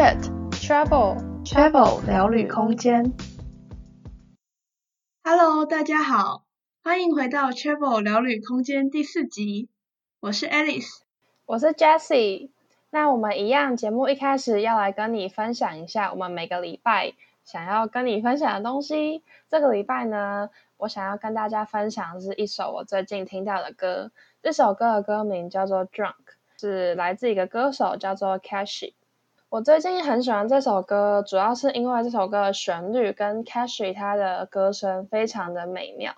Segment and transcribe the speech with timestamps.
[0.00, 0.16] Chat
[0.52, 3.12] Travel Travel 聊旅空间。
[5.22, 6.46] Hello，大家好，
[6.82, 9.68] 欢迎回到 Travel 聊旅空间第四集。
[10.20, 11.00] 我是 Alice，
[11.44, 12.48] 我是 Jessie。
[12.88, 17.12] 那我们一样，节目一开始要来跟你分享一下我们每个礼拜
[17.44, 19.22] 想要跟你分享的东西。
[19.50, 20.48] 这个礼拜呢，
[20.78, 24.10] 我想要跟大家分享的是一首我最近听到的歌。
[24.42, 26.14] 这首歌的歌名叫做《Drunk》，
[26.58, 28.94] 是来自一个歌手叫做 Cash。
[29.50, 36.14] 我最近很喜欢这首歌，主要是因为这首歌的旋律跟 Cash 他的歌声非常的美妙。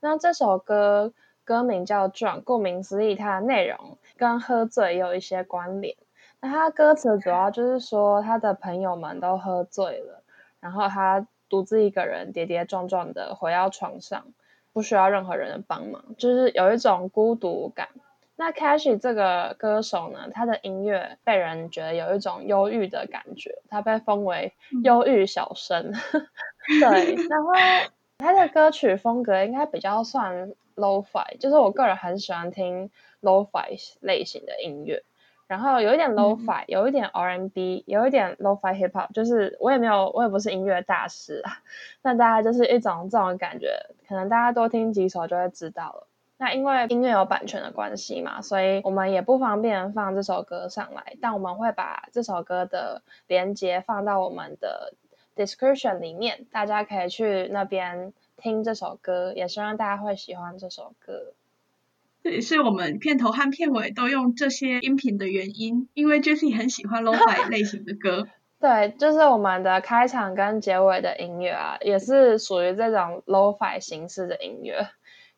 [0.00, 1.12] 那这首歌
[1.44, 5.94] 歌名叫《Drunk》，顾名思义，它的内容跟喝醉有一些关联。
[6.40, 10.22] 那它歌词主要就是说，他的朋友们都喝醉了，
[10.58, 14.24] 然后他独自一个人跌跌撞撞的回到床上。
[14.72, 17.88] 不需要任何人的帮忙，就是有一种孤独感。
[18.40, 25.92] 那 Cash 这个歌手呢，他的音乐被人觉得有一种忧郁的感觉，他被封为忧郁小生。
[25.92, 26.26] 嗯、
[26.80, 27.52] 对，然后
[28.16, 35.02] 他的歌曲风格应该比较算 Lo-Fi，就是我个人很喜欢听 Lo-Fi 类型的音乐。
[35.46, 41.58] 然后有一点 Lo-Fi，、嗯、有一点 R&B，有一点 Lo-Fi Hip Hop，就是我也没有，我也不是音乐大师啊。
[42.00, 43.68] 那大家就是一种这种感觉，
[44.08, 46.06] 可能大家多听几首就会知道了。
[46.40, 54.94] 那因为音乐有版权的关系嘛，所以我们也不方便放这首歌上来，但我们会把这首歌的连接放到我们的
[55.36, 61.34] description 里面，大家可以去那边听这首歌，也希望大家会喜欢这首歌。
[62.22, 68.28] 这也是我们片头和片尾都用这些音频的原因，因为 Jessie 很喜欢 Lo-Fi 类型的歌。
[68.58, 74.88] 对，就是我们的开场跟结尾的音乐啊，也是属于这种 Lo-Fi 形式的音乐，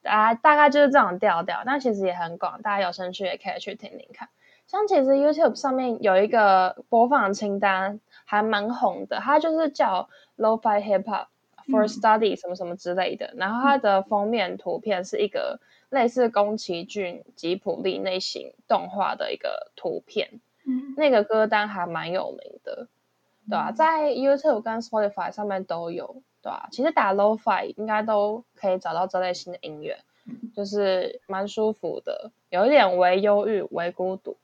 [0.03, 1.63] 大概大概就是这种调调。
[1.65, 4.29] 但其实也很广，大家有兴趣也可以去听听看。
[4.67, 11.27] 像其实 YouTube 上面有一个播放清单，还蛮红的，它就是叫 Lo-Fi Hip Hop
[11.69, 13.27] for Study 什么什么之类的。
[13.29, 15.61] 嗯、然后它的封面图片是一个。
[15.93, 22.89] 类似宫崎骏、吉卜力类型动画的一个图片，嗯，那个歌单还蛮有名的，
[23.49, 23.75] 对吧、啊嗯？
[23.75, 26.69] 在 YouTube 跟 Spotify 上面都有，对吧、啊？
[26.71, 34.37] 其实打 Lo-Fi 应该都可以找到这类型的音乐，嗯、就是蛮舒服的，有一点微忧郁、微孤独，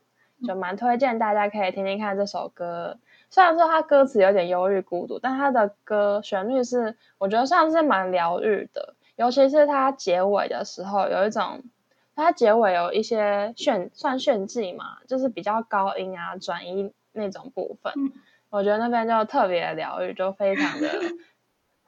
[0.46, 2.98] 就蛮推荐大家可以听听看这首歌。
[3.30, 8.94] 虽然说它歌词有点忧郁、孤独，但它的歌旋律是我觉得算是蛮疗愈的。
[9.16, 11.64] 尤其是它结尾的时候，有一种，
[12.14, 18.12] 它结尾有一些炫，算炫技嘛，就是比较高音啊、转音那种部分，嗯、
[18.50, 20.88] 我觉得那边就特别疗愈，就非常的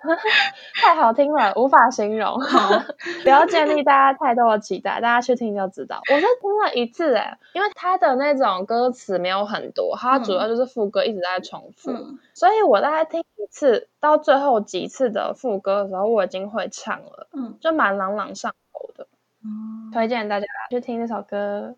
[0.80, 2.40] 太好听了，无法形容。
[2.40, 2.82] 好，
[3.22, 6.00] 不要建立大家太多的期待，大家去听就知道。
[6.10, 13.24] 我是听了一次哎，因为它的那种歌词没有很多，它主要就是副歌一直在重复，嗯、所以我大概听。
[13.52, 19.08] 次到最后几次的副歌的时候，我已经会唱了，嗯，就蛮朗朗上口的，
[19.44, 21.74] 嗯，推荐大家去听这首歌。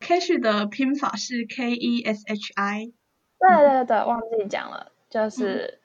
[0.00, 2.92] Kesh 的拼法是 K E S H I，
[3.42, 5.80] 对对对，忘记讲了，就是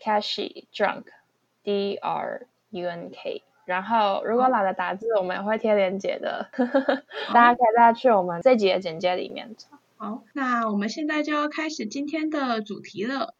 [0.00, 1.04] Cashy Drunk
[1.62, 3.42] D R U N K。
[3.64, 6.50] 然后如果懒得打字，我们也会贴链接的，
[7.34, 9.66] 大家可以再去我们这集的简介里面找。
[9.96, 13.34] 好，那我们现在就要开始今天的主题了。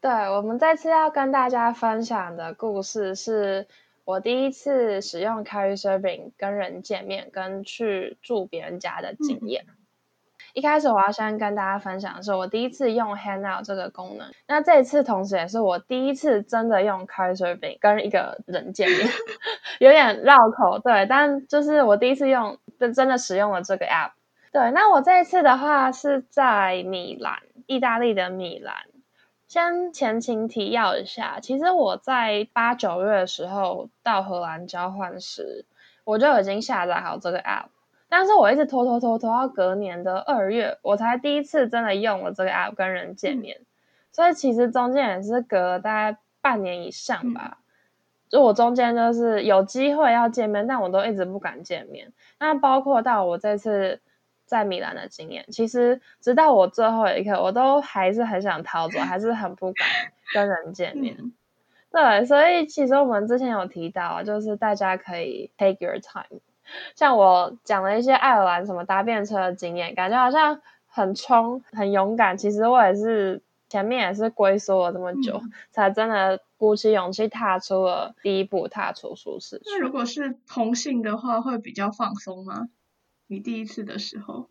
[0.00, 3.68] 对，我们这次要跟大家分享的故事是
[4.06, 9.66] 我第一次使用 Carry Serving 跟人见面，跟去住别人家的经验。
[9.68, 9.74] 嗯。
[10.54, 14.30] 一开始我要先跟大家分享的是我第一次用 Hangout 这个功能。
[14.46, 19.08] 那这一次同时也是我第一次真的用 Couchsurfing 跟一个人见面，
[19.80, 24.12] 有点绕口，对，但就是我第一次用，就真的使用了这个 App。
[24.52, 28.74] 对，那我这一次的话是在米兰，意大利的米兰。
[29.46, 35.66] 先前情提要一下，其实我在八九月的时候到荷兰交换时，
[36.04, 37.66] 我就已经下载好这个 app，
[38.10, 43.66] 但是我一直拖拖拖拖到隔年的二月，我才第一次真的用了这个 app 跟人见面，嗯、
[44.12, 47.56] 所以其实中间也是隔了大概半年以上吧。
[47.56, 47.64] 嗯、
[48.28, 52.12] 就我中间就是有机会要见面，但我都一直不敢见面。
[52.38, 54.00] 那包括到我这次。
[54.50, 59.86] 在米兰的经验，其实直到我最后一刻，我都还是很想逃走，还是很不敢
[60.34, 61.14] 跟人见面。
[61.20, 61.32] 嗯、
[61.92, 66.40] 对，所以其实我们之前有提到，就是大家可以 take your time。
[66.94, 72.36] 像我讲了一些爱尔兰什么搭便车的经验，感觉好像很冲、很勇敢。
[72.36, 79.64] 其实我也是前面也是龟缩了这么久，嗯、才真的鼓起勇气踏出了第一步，踏出舒适区。
[79.66, 82.68] 那如果是同性的话，会比较放松吗？
[83.26, 84.48] 你第一次的时候，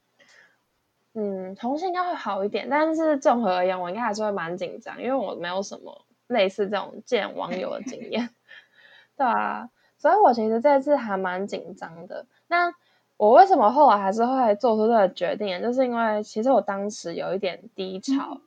[1.13, 8.29] 嗯，同性应该会好一点，但是综合而言，我应该还是会蛮紧张，因为我没有什么类似这种见网友的经验。
[9.17, 9.69] 对啊，
[9.99, 12.25] 所以我其实这次还蛮紧张的。
[12.47, 12.73] 那
[13.17, 15.61] 我为什么后来还是会做出这个决定？
[15.61, 18.41] 就是因为其实我当时有一点低潮，嗯、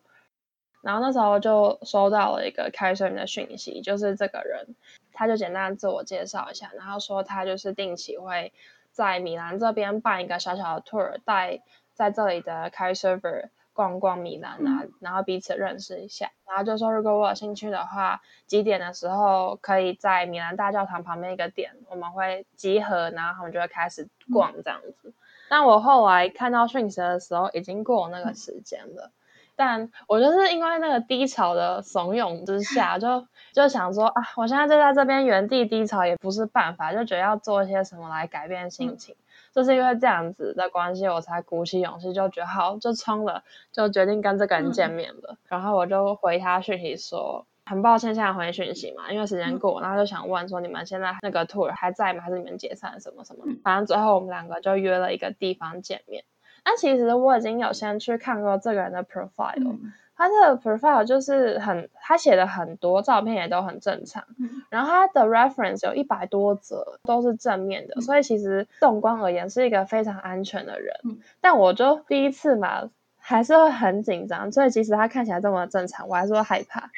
[0.80, 4.74] 然后那时候就收到了一个开声的讯息，就是这个人，
[5.12, 8.52] 他就简单自我介绍一下，然后说他就是定期会
[8.90, 11.60] 在米兰这边办一个小小的 tour，带
[11.92, 16.30] 在这里的 Kaiserver 逛逛米兰啊，嗯、然后彼此认识一下。
[16.46, 25.08] 然后就说如果我有兴趣的话，几点的时候可以在米兰大教堂旁边一个点，我们会集合，然后他们就会开始逛这样子。
[25.08, 25.14] 嗯、
[25.48, 29.06] 但我后来看到讯息的时候，已经过了那个时间了。
[29.06, 29.12] 嗯
[29.54, 39.14] 但我就是因为那个低潮的怂恿之下，就就想说啊，我现在就在这边原地低潮也不是办法，就觉得要做一些什么来改变心情。
[39.52, 45.32] 嗯、就是因为这样子的关系，我才鼓起勇气，就觉得好，就冲了，就决定跟这个人见面了。
[45.32, 52.22] 嗯、然后我就回他讯息说，很抱歉现在回讯息嘛，因为时间过，然后就想问说，你们现在那个 tour 还在吗？
[52.22, 53.44] 还是你们解散什么什么？
[53.62, 56.24] 反正最后我们两个就约了一个地方见面。
[56.64, 59.92] 那其实我已经有先去看过这个人的 profile，嗯、
[60.28, 70.94] 他的 profile 就是很，他写的很多照片也都很正常，嗯、然后他的 reference 有一百多则都是正面的，嗯、所以其实纵观而言是一个非常安全的人。
[71.04, 72.88] 嗯、但我就第一次嘛，
[73.18, 76.90] 还是会很紧张，所以即使他看起来这么正常，我还是会害怕。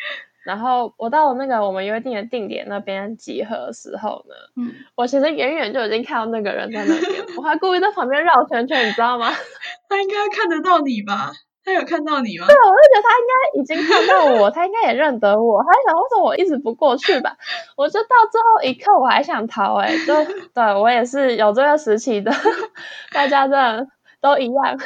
[0.45, 9.31] 然后我到了那个我们约定的定点那边集合的时候呢，嗯，我其实远远就已经看到那个人在那边，我还故意在旁边绕圈圈，你知道吗？
[9.89, 11.33] 他应该看得到你吧？
[11.65, 12.47] 他有看到你吗？
[12.47, 15.63] 对，我就觉得他应该已经看到我，他应该也认得我。
[15.63, 17.37] 他想，为什么我一直不过去吧？
[17.77, 20.15] 我就到最后一刻我还想逃，欸，哎， 就
[20.53, 22.31] 对我也是有这个时期的，
[23.13, 23.87] 大家真的
[24.21, 24.79] 都一样。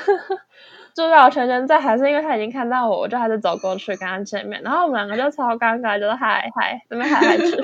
[0.94, 7.56] 就绕圈圈在，还是因为他已经看到我，我就还是走过去跟他见面，然后我们两个就超尴尬，就是嗨嗨，怎么嗨嗨去？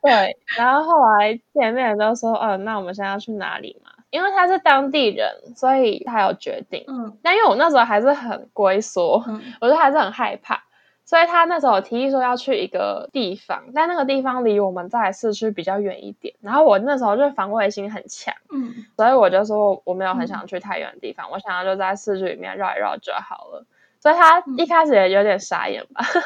[0.00, 3.90] 对，然后后来见面就说，嗯，那我们现在要去哪里嘛？
[4.16, 6.84] 因为他是当地人，所以他有决定。
[6.88, 10.62] 嗯，但因为我那时候还是很龟缩，嗯、 我就还是很害怕。
[11.04, 16.34] 所以他那时候提议说要去一个地方，但那个地方离我们在市区比较远一点。
[16.40, 23.64] 然后我那时候就防卫心很强，嗯，所以我就说我没有很想去太远的地方，嗯、我想要就在市区里面绕一绕就好了。
[24.00, 26.22] 所以他一开始也有点傻眼吧， 嗯、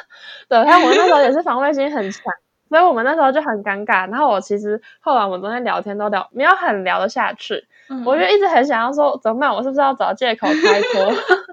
[0.49, 2.23] 对，但我那时候也是防卫心很强，
[2.71, 4.11] 所以我们那时候就很尴尬。
[4.11, 9.53] 然后我其实后来我们昨天聊天都聊没有很聊得下去，嗯、我就一直很想要说怎么办？
[9.55, 11.05] 我是不是要找借口开脱？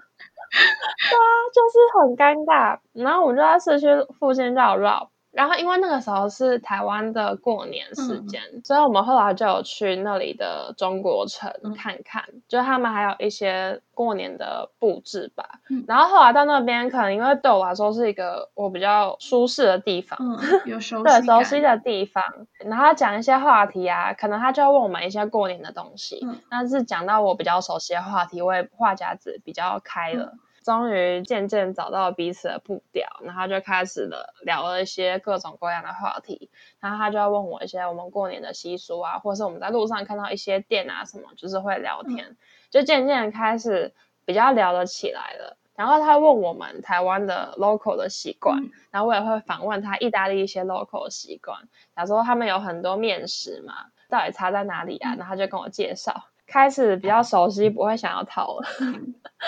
[0.49, 2.77] 对啊，就是很尴尬。
[2.93, 3.87] 然后我们就在市区
[4.17, 5.09] 附近绕绕。
[5.37, 12.23] 然后因为那个时候是台湾的过年时间，嗯、所以我们后来就有去那里的中国城看看。
[12.33, 15.59] 嗯、就他们还有一些过年的布置吧。
[15.69, 22.23] 嗯、然后后来到那边，可能因为对我来说是一个我比较舒适的地方，嗯、有熟悉 对熟悉的地方。
[22.65, 26.19] 然后他讲一些话题啊，可能他就要问我们一些过年的东西。
[26.23, 30.33] 嗯、但是讲到我比较熟悉的话题，我也话匣子比较开了。
[30.67, 36.49] 嗯终于渐渐找到彼此的步调，然后就开始了聊了一些各种各样的话题。
[36.81, 42.37] 然后他就要问我一些我们过年的习俗啊，或是我们在路上看到一些店啊什么，就是会聊天，嗯、
[42.69, 43.93] 就渐渐开始
[44.25, 45.55] 比较聊得起来了。
[45.73, 51.69] 然后他问我们台湾的 local 的习惯，嗯、然后我也会访问他意大利一些 local 的习惯。
[51.95, 53.73] 假如说他们有很多面食嘛，
[54.09, 55.15] 到底差在哪里啊？
[55.17, 56.25] 然后他就跟我介绍。
[56.47, 58.67] 开始比较熟悉，不会想要逃了。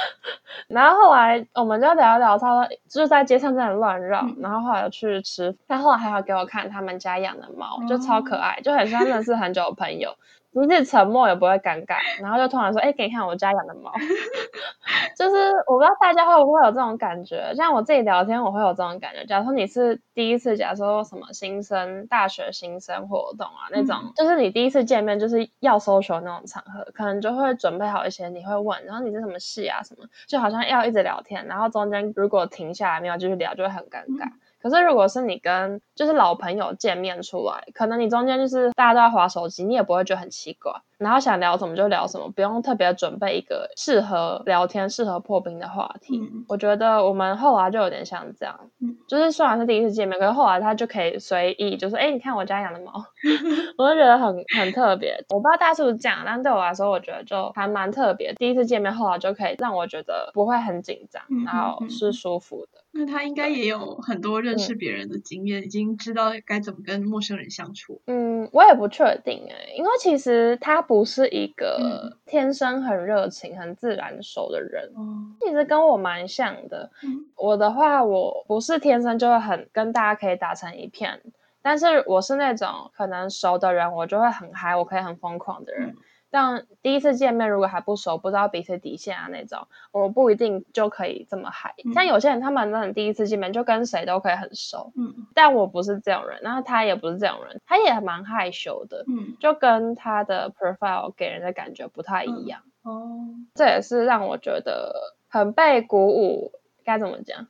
[0.67, 4.27] 然后后来我们就聊一聊，他说就是在街上真的乱绕。
[4.39, 10.13] 然后后来又去吃，但后来还要给我看他们家养的猫，就超可爱，就很像认识很久的朋友。
[10.53, 13.91] 即使沉默也不会尴尬， 然后就突然说：“哎，给你看我家养的猫。
[15.17, 15.35] ”就是
[15.67, 19.25] 我不知道大家会不会有这种感觉，像我自己聊天，我会有这种感觉。
[19.25, 34.25] 假如说你是第一次，假如说什么新生大学新生活动啊那种，嗯、就是你第一次见面就是要 social 那种场合，可能就会准备好一些，你会问，然后你是什么系啊什么，就好像要一直聊天，然后中间如果停下来没有继续聊，就会很尴尬。
[34.27, 40.73] 嗯可是，如果是你跟就是老朋友见面出来，可能你中间就是大家都在划手机，你也不会觉得很奇怪。
[40.97, 46.19] 然后想聊什么就聊什么，不用特别准备一个适合聊天、适合破冰的话题。
[46.19, 52.91] 嗯、我觉得我们后来就有点像这样，嗯、就是虽然是第一次见面，可是后来他就可以随意，就是哎，你看我家养的猫，
[53.77, 55.15] 我就觉得很很特别。
[55.29, 58.33] 我不知道大家是不是这样，但对我来说，我觉得就还蛮特别。
[58.33, 62.81] 第一次见面后来就可以让我觉得不会很紧张，嗯、然后是舒服的。
[62.99, 68.01] 那他应该也有很多认识别人的经验，嗯、已经知道该怎么跟陌生人相处。
[68.07, 70.83] 嗯，我也不确定哎，因为其实他。
[70.89, 76.89] 不是一个天生很热情、很自然熟的人，嗯，其实跟我蛮像的。
[77.03, 81.21] 嗯，我的话，我不是天生就会很跟大家可以打成一片，
[81.61, 85.93] 但是我是那种可能熟的人，我就会很嗨，我可以很疯狂的人。
[86.31, 91.73] 嗯但第一次见面，如果还不熟，不知道彼此底线啊那种，我不一定就可以这么嗨。
[91.83, 94.93] 嗯、像有些人，他们那种第一次见面就跟谁都可以很熟。
[94.95, 99.05] 嗯，但我不是这种人，然后他也不是这种人，他也蛮害羞的。
[99.07, 102.61] 嗯，就跟他的 profile 给人的感觉不太一样。
[102.85, 106.51] 嗯、哦，这也是让我觉得很被鼓舞。
[106.83, 107.47] 该怎么讲？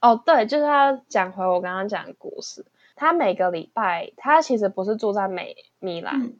[0.00, 2.64] 哦，对，就是他讲回我刚刚讲的故事。
[2.94, 6.22] 他每个礼拜，他其实不是住在美米兰。
[6.22, 6.34] 嗯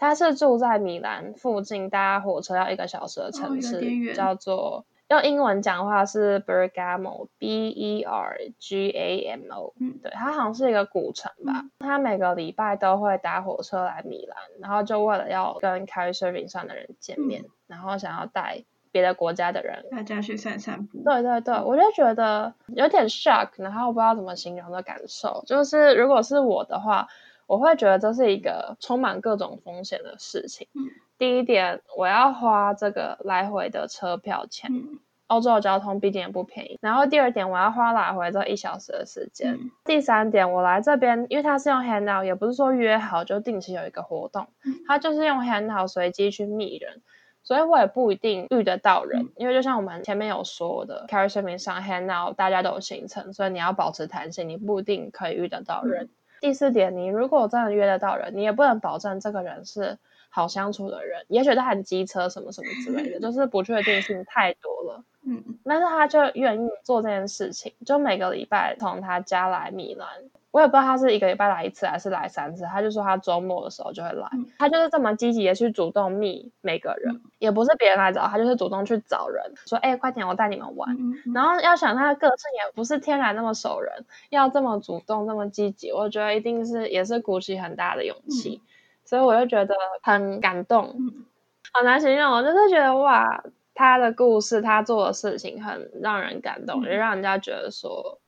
[0.00, 9.74] 他是住在米兰附近，搭火车要一个小时的城市，哦、叫做用英文讲话是 Bergamo，B E R G A M O。
[9.78, 11.60] 嗯，对，它好像是一个古城吧。
[11.64, 21.02] 嗯、他每个礼拜都会搭火车来米兰，然后就为了要跟 Couchsurfing 上的人见面，嗯、然后想要带别的国家的人大家去散散步。
[21.04, 27.06] 对对对，我就觉得有点 shock，然后不知道怎么形容的感受，就是如果是我的话。
[27.50, 30.68] 我会觉得这是一个充满各种风险的事情。
[30.72, 30.86] 嗯、
[31.18, 36.78] 第一点，我要花这个来回的车票钱，嗯、欧洲的交通毕竟也不便宜。
[36.80, 39.54] 然后第二点，我要花来回这一小时的时间。
[39.54, 44.46] 嗯、第三点，我来这边，因为他是用 handout，也不是说约好就定期有一个活动，
[44.86, 47.02] 他、嗯、就是用 handout 随机去觅人，
[47.42, 49.22] 所以我也不一定遇得到人。
[49.22, 56.04] 嗯、因为就像我们前面有说的，Couchsurfing 上 hand out，大家都有行程，所以你要保持弹性，你不一定可以遇得到人。
[56.04, 56.08] 嗯
[56.40, 59.98] 第四点，你如果真的约得到人，你也不能保证这个人是
[60.30, 65.04] 好相处的人，也许他很机车什么什么之类的，就是不确定性太多了。
[65.22, 70.08] 嗯，但是他就愿意做这件事情，就每个礼拜从他家来米兰。
[70.52, 80.96] 我也不知道他是一个礼拜来一次还是来三次，他就说他周末的时候就会来，嗯、他就是这么积极的去主动觅每个人，嗯、也不是别人来找他，就是主动去找人，说哎、欸，快点，我带你们玩。
[81.32, 88.66] 然后要想他的个性也不是天然那么熟人，要这么主动这么积极，我觉得一定是也是鼓起很大的勇气，嗯、
[89.04, 91.26] 所以我就觉得很感动，嗯、
[91.72, 98.18] 好难形容，我就是觉得哇，他的故事，他做的事情很让人感动，也、嗯、让人家觉得说。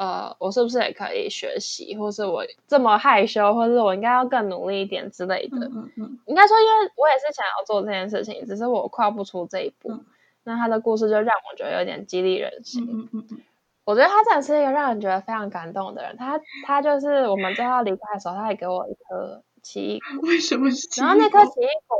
[0.00, 5.58] 呃，我是不是也可以学习，或是我这么害羞，或是我应该要更努力一点之类的？
[5.66, 9.92] 嗯嗯，嗯应该说，因为我也是想要做这件事情，只是我跨不出这一步。
[9.92, 10.06] 嗯、
[10.44, 12.82] 那他的故事就让我觉得有点激励人心。
[12.90, 13.42] 嗯嗯嗯、
[13.84, 16.16] 我觉得他真的是一个让人觉得非常感动的人。
[16.16, 20.26] 他他就是我们最后要离开的时候，他也给我一颗奇异果。
[20.30, 20.70] 为什么？
[20.96, 21.98] 然后那颗奇异果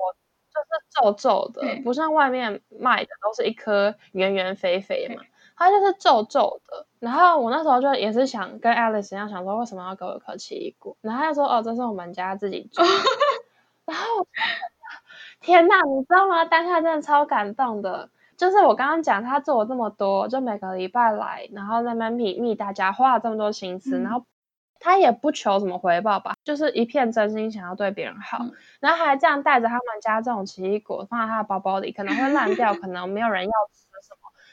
[0.54, 5.22] 就是皱皱的，不像外面卖的都是一颗圆圆肥肥嘛。
[5.60, 12.90] 它就是皱皱的，然后我那时候就也是想跟 Alice 一样，想说为什么要给我一颗奇异果，然后他就说哦，这是我们家自己种的，
[13.84, 14.26] 然后
[15.40, 16.46] 天哪，你知道吗？
[16.46, 24.24] 当下真的超感动的，就是我刚刚讲他做了这么多，就每个礼拜来，然后在那边觅觅大家，花了这么多心思，嗯、然后
[24.78, 33.89] 他也不求什么回报吧，就是一片真心想要对别人好，嗯、然后还这样带着他们家这种奇异果放在他的包包里，可能会烂掉， 可能没有人要吃。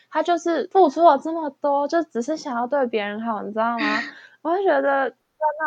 [0.09, 3.85] 他就是付出了这么多，就只是想要对别人好，你知道吗？
[4.41, 5.17] 我会觉得真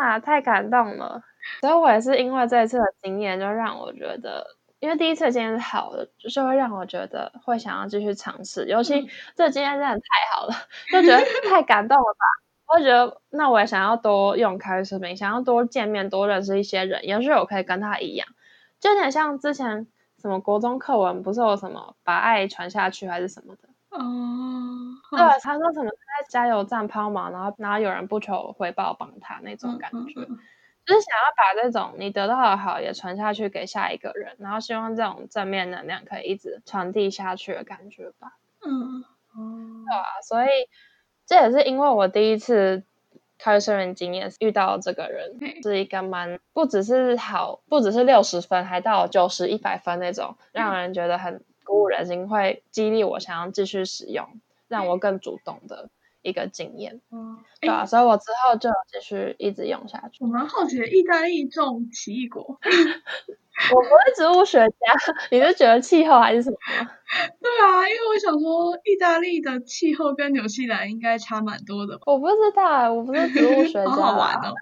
[0.00, 1.22] 的太感动了。
[1.60, 4.46] 所以我也是因为这一次的经验，就让我觉得，
[4.78, 8.66] 因为第一次的经验是好的，就是会让我觉得会想要继续尝试。
[8.66, 10.54] 尤其这个经验真的太好了，
[10.92, 12.26] 就觉得太感动了吧。
[12.68, 18.28] 我会觉得，那我也想要多用 Couchsurfing，想要多见面，多认识一些人，也许我可以跟他一样，
[18.78, 19.86] 就有点像之前
[20.20, 23.69] 什么国中课文，不是有什么把爱传下去还是什么的。
[23.90, 23.98] 哦
[25.10, 30.38] ，oh, 对，他说什么在加油站抛锚，然后然后有人不求回报帮他那种感觉，嗯嗯嗯、
[30.86, 38.36] 就是想要把这种你得到的好也传下去给下一个人，然后希望这种正面能量可以一直传递下去的感觉吧。
[38.64, 39.02] 嗯，
[39.34, 40.48] 哦，对啊，所以
[41.26, 42.84] 这也是因为我第一次
[43.40, 51.44] Couchsurfing 经验遇到这个人，是一个蛮不只是好，不只是六十分，还到九十一百分那种，让人觉得很。
[51.70, 54.26] 鼓舞人心，会激励我想要继续使用，
[54.66, 55.88] 让我更主动的
[56.22, 57.00] 一个经验。
[57.12, 60.24] 嗯，对啊，欸、所以我之后就继续一直用下去。
[60.24, 62.58] 我蛮好奇，意大利种奇异果？
[63.74, 64.74] 我不是植物学家，
[65.30, 66.56] 你是觉得气候还是什么？
[67.40, 72.02] 对啊，因为我想说，意大利的气候跟纽西兰应该差蛮多的吧？
[72.06, 73.90] 我不知道，我不是植物 学家。
[73.90, 74.54] 好好玩哦。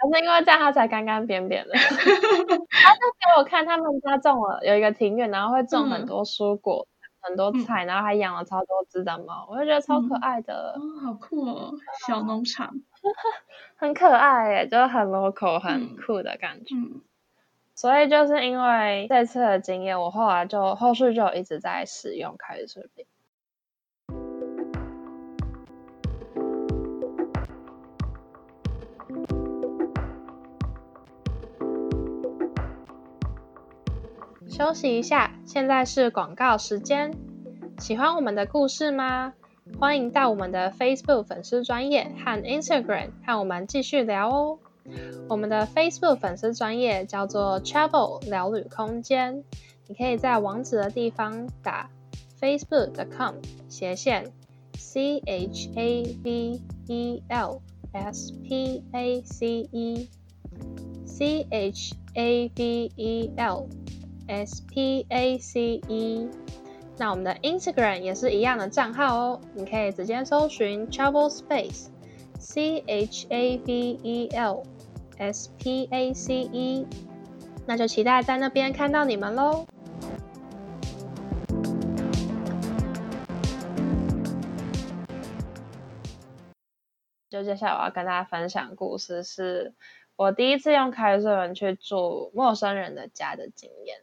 [0.00, 1.74] 还是因为这样，它才干干扁扁的。
[1.76, 10.74] 他就给我看他们家种了有一个庭院，然后会种很多蔬果、嗯、很多菜，然后还养了超多只的猫，我就觉得超可爱的。
[10.76, 11.74] 嗯、哦，好酷哦，
[12.06, 12.72] 小农场，
[13.76, 16.74] 很可爱耶，就是很 local、很酷的感觉。
[17.74, 22.88] 所以就是因为这次的经验，我后来就后续就一直在使用凯瑞顺
[34.60, 37.10] 休息一下，现在是广告时间。
[37.78, 39.32] 喜欢我们的故事吗？
[39.78, 44.58] 欢迎到我们的 Facebook 粉丝专业和 Instagram 和我们继续聊哦。
[45.30, 49.44] 我们的 Facebook 粉丝专业叫做 Travel 聊旅空间，
[49.88, 51.88] 你可以在网址的地方打
[52.38, 53.36] facebook.com
[53.70, 54.30] 斜线
[54.76, 57.62] c h a v e l
[57.94, 60.08] s p a c e
[61.06, 63.66] c h a v e l
[64.30, 66.30] s p a c e。
[66.96, 71.88] 那我们的 Instagram 也是一样的账号哦，你可以直接搜寻 Travel Space
[72.38, 74.62] c h a v e l
[75.18, 76.86] S P A C E，
[77.66, 79.66] 那就期待在那边看到你们喽。
[87.30, 89.72] 就接下来我要跟大家分享故事，是
[90.16, 94.02] 我第一次用凯瑞文去住陌生人的家的经验。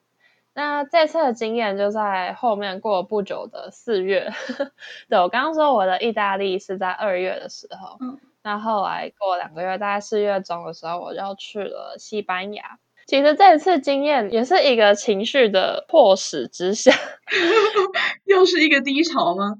[0.57, 4.27] 那这次的经验就在后面过了不久的四月。
[5.07, 7.97] 对，我刚刚说我的意大利是在二月的时候。
[8.01, 12.79] 嗯那后来过两个月，大概四月中的时候，我就去了西班牙。
[13.05, 16.91] 其实这次经验也是一个情绪的迫使之下，
[18.25, 19.57] 又是一个低潮吗？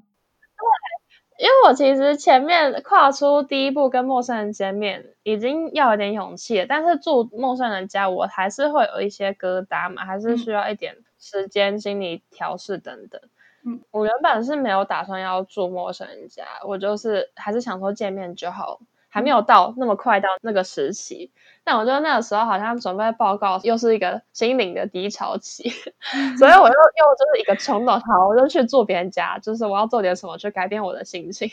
[1.38, 6.66] 对，因为我其实前面跨出第一步跟陌生人见面，已经要有点勇气了。
[6.68, 13.20] 但是住陌生人家，我还是会有一些疙瘩嘛，还是需要一点时间、心理调试等等。
[13.64, 21.32] 嗯，我原本是没有打算要住陌生人家，我就是还是想说见面就好，还没有到那么快到那个时期。
[21.68, 25.68] 但我觉得那个时候好像准备报告又是一个心灵的低潮期，
[26.38, 31.50] 所以我又又就是一个冲动，好，我就去住别人家，就是我要做点什么去改变我的心情。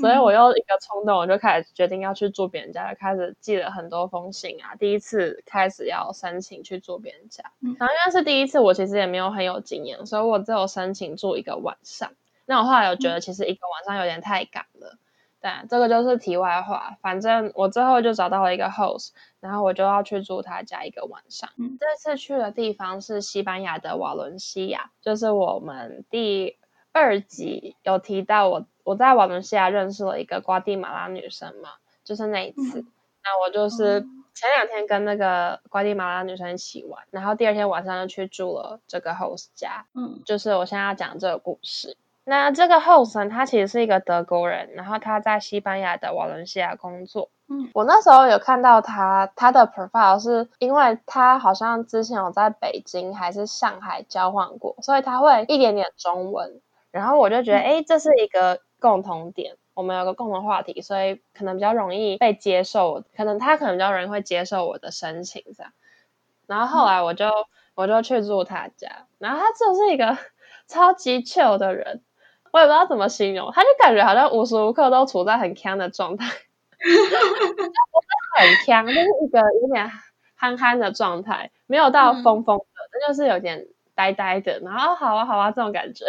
[0.00, 4.74] 所以我又一个冲动，我就开始决定要去住别人家，就开始寄了很多封信啊。
[4.74, 7.44] 第一次开始要申请去住别人家，
[7.78, 12.10] 然后因为是第一次，我其实也没有很有经验，所以我只有申请住一个晚上。
[12.46, 14.98] 那我后来有觉得，其实一个晚上有点太赶了。
[15.42, 16.96] 对，这个就是题外话。
[17.02, 21.50] 反正我最后就找到了一个 host，然后我就要去住他家一个晚上。
[21.58, 26.56] 嗯，这次去的地方是西班牙的瓦伦西亚，就是我们第
[26.92, 31.70] 二集有提到我我在瓦伦西亚认识了一个瓜地马拉女生嘛，
[32.04, 32.78] 就是那一次。
[32.78, 32.86] 嗯，
[33.24, 34.00] 那我就是
[34.34, 39.86] 前两天跟那个瓜地马拉女生一起玩，然后第二天晚上就去住了这个 host 家。
[39.94, 41.96] 嗯，就是我现在要讲这个故事。
[42.24, 47.30] 那这个 host 他其实是一个德国人，然后他在西班牙的瓦伦西亚工作。
[47.48, 56.60] 嗯，我那时候有看到他他的 profile，是因为他好像之前有在北京还是上海交换过，所以他会一点点中文。
[56.92, 65.72] 然后我就觉得，哎，这是一个共同点，我们有个共同话题，所以可能比较容易被接受，可能他可能比较容易会接受我的申请这样。
[66.46, 67.26] 然后后来我就
[67.74, 70.16] 我就去住他家，然后他就是一个
[70.68, 72.02] 超级 chill 的人。
[72.52, 76.26] 我也不知道怎么形容，他就感觉好像无时无刻都处在很锵的状态，
[76.78, 77.02] 不是
[78.36, 79.90] 很锵，就是一个有点
[80.36, 86.06] 憨憨的状态，没有到疯疯的，那、嗯、就是有点呆呆的，然后好啊好啊这种感觉，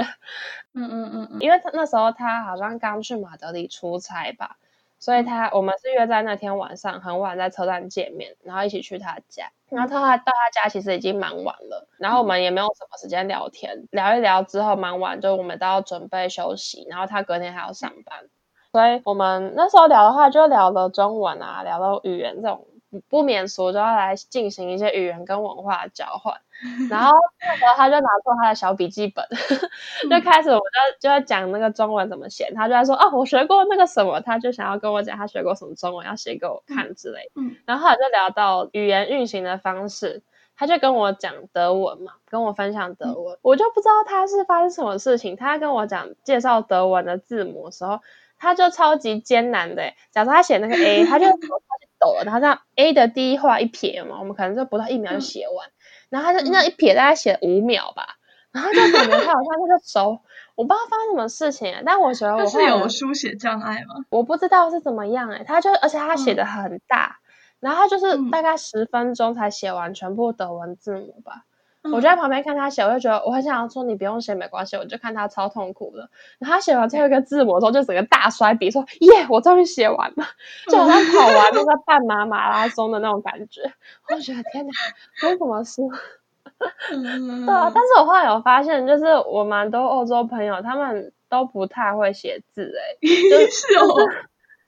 [0.73, 4.57] 嗯嗯嗯嗯，因为他那时候他好像刚去马德里出差吧。
[4.99, 9.51] 所以他我们是约在那天晚上很晚在车站见面，然后一起去他家。
[9.73, 16.85] 然后他到他家其实已经蛮晚了，然后我们也没有什么时间聊天，聊一聊之后蛮晚，就我们都要准备休息。
[16.89, 18.17] 然后他隔天还要上班，
[18.71, 22.65] 所以我们那时候聊的话就聊了中文啊，聊了语言这种。
[23.09, 26.35] 不免俗就要来进行一些语言跟文化的交换，
[26.89, 29.25] 然后那时候他就拿出他的小笔记本，
[30.09, 30.63] 就开始我就
[31.01, 40.23] 就在讲那个中文怎么写，他就在说哦，我学过那个什么，他就想要跟我讲他学过什么中文要写给我看之类，嗯，然后后来就聊到语言运行的方式，
[40.55, 47.99] 他就跟我讲德文嘛，跟我分享德文，我就不知道他是发生什么事情，他跟我讲介绍德文的字母的时候，
[48.37, 51.25] 他就超级艰难的，假如他写那个 A，他就。
[52.23, 55.71] 然后这样 A 的第一画一撇嘛，我们可能就不到一秒就写完，嗯、
[56.09, 58.17] 然后他就那一撇大概写五秒吧，
[58.51, 60.19] 嗯、然后就感觉他好像那个手，
[60.55, 64.05] 我不知道发生什么事情，但我觉得我是有书写障碍吗？
[64.09, 67.23] 我不知道是怎么样哎，他就而且他写的很大，嗯、
[67.61, 71.45] 然后他就是大概十分钟才写完全部德文字母吧，
[71.91, 76.09] 我就在旁边看他写，我就觉得我很想要说你不用写没关系，我就看他超痛苦的。
[76.39, 80.25] 然后他写完最后一个字母之后，就整个大摔笔说耶，我终于写完了，
[80.69, 83.61] 就好像跑完那个半马马拉松的那种感觉。
[84.09, 84.71] 我觉得天哪，
[85.27, 85.91] 我怎么输？
[86.89, 93.87] 对啊，但是我后来有发现，就是我蛮多欧洲朋友，他们都不太会写字，哎， 就是哦，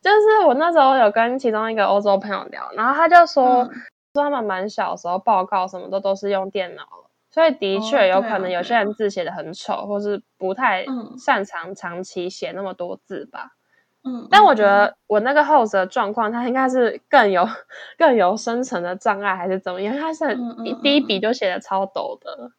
[0.01, 3.71] 就是我那时候有跟其中一个欧洲朋友聊，然后他就说，嗯、
[4.13, 7.04] 说他们蛮小时候报告什么的都是用电脑了，
[7.36, 10.86] 所以的确有可能有些人字写的很丑，哦啊啊、或是不太
[11.19, 13.52] 擅长长期写那么多字吧。
[14.06, 17.45] 嗯，但我觉得我那个 host 的状况，他应该是更有
[17.98, 19.98] 更有深层的障碍，还是怎么样？
[19.98, 22.52] 他是第第一笔就写的超抖的。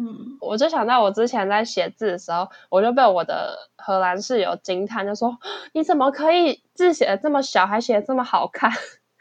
[0.00, 5.38] 嗯，我就想到我之前在写字的时候，我就被我的荷兰室友惊叹，就说
[5.72, 8.72] ：“你怎么可以字写的这么小，还写的这么好看？”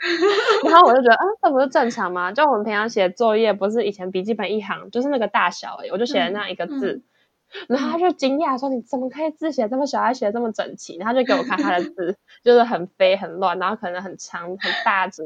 [0.69, 2.31] 然后我就觉得，啊，这不是正常吗？
[2.33, 6.93] 就我们平常写作业，不是以前笔记本一行就是那个大小而已，我就写了那样一个字。
[6.93, 7.03] 嗯嗯
[7.67, 15.23] 然后他就惊讶说：“你怎么可以字写这么小，还写这么整齐？”然后就给我看他的字， 就是很飞很乱，然后可能很长很大字。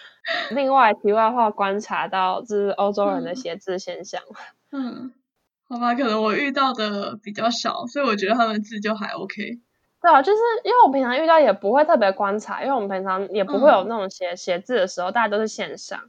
[0.52, 4.20] 另外，题外话观察到，就是欧洲人的写字现象。
[4.70, 5.10] 嗯，
[5.70, 9.60] 好吧，可能我遇到的比较少，所以我觉得他们字就还 OK。
[10.02, 16.00] 对啊，就是因为我平常遇到也不会特别观察，因为我们平常也不会有那种写、嗯、写字的时候，大家都是线上。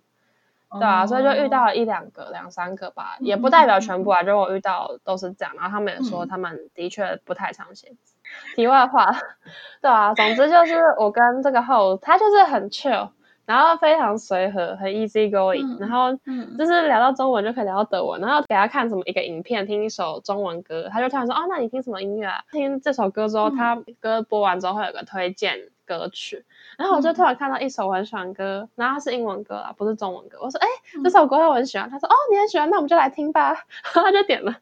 [0.79, 4.23] 对啊，所以就遇到了一两个、两三个吧，也不代表全部啊。
[4.23, 8.15] 就我遇到都是这样，然后他们也说他们的确不太常写字。
[8.55, 9.11] 题外话，
[9.81, 13.09] 对啊，总之就是我跟这个 host 他就是很 chill，
[13.45, 16.13] 然后非常随和，很 easy going，然后
[16.57, 22.41] 就是聊到中文就可以聊到德文，然后给他看什么一个影片，听一首中文歌，他就突然说哦，那你听什么音乐啊？
[22.51, 25.57] 听这首歌之后，他歌播完之后会有个推荐。
[25.91, 26.45] 歌曲，
[26.77, 30.37] 然后我就突然看到一首我很喜欢的歌，然后它是英文歌啦，不是中文歌。
[30.41, 33.49] 我说：“哎、欸，这首歌我很喜欢。”他说：“哦，你很喜欢，那我们就来听吧。”
[33.93, 34.55] 然后他就点了。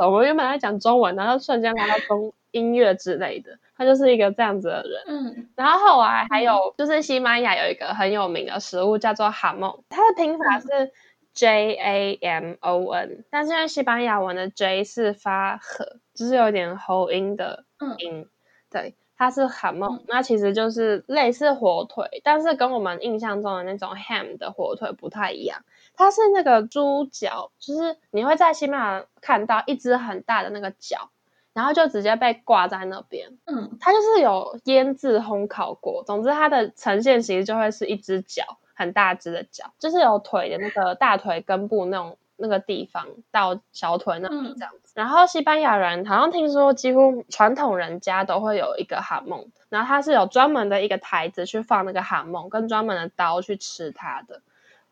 [0.00, 3.58] 我们原本在讲中文，然后瞬间来到中音乐之类的。
[3.76, 5.02] 他就是一个这样子的人。
[5.06, 5.48] 嗯。
[5.56, 10.92] 然后后来还有就是西班牙有一个很有名的食物叫做哈梦，它的拼法是
[11.32, 17.64] J A M O N，但是因为西班牙文的 J 是发和，就是有点喉音的
[17.98, 18.28] 音，
[18.68, 18.94] 对。
[19.20, 25.62] 它是哈梦，那其实就是类似火腿，但是跟我们印象中的那种 ham 的火腿不太一样。
[25.94, 31.10] 它是那个猪脚，就是你会在西班牙看到一只很大的那个脚，
[31.52, 33.36] 然后就直接被挂在那边。
[33.44, 36.02] 嗯，它就是有腌制烘烤过。
[36.06, 42.16] 总之，它的呈现形式就会是一只脚，很大只的脚，就是有腿的那个大腿根部那种。
[42.40, 54.40] 那个地方到小腿那里这样子，嗯、然后西班牙人好像听说几乎传统人家都会有一个哈梦，然后它是有专门的一个台子去放那个哈梦，跟专门的刀去吃它的。